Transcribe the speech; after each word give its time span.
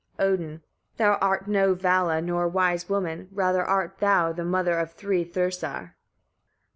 Odin. 0.17 0.63
19. 0.97 0.97
"Thou 0.97 1.13
art 1.21 1.47
no 1.47 1.75
Vala, 1.75 2.21
nor 2.23 2.47
wise 2.47 2.89
woman, 2.89 3.29
rather 3.31 3.63
art 3.63 3.99
thou 3.99 4.31
the 4.33 4.43
mother 4.43 4.79
of 4.79 4.93
three 4.93 5.23
Thursar." 5.23 5.95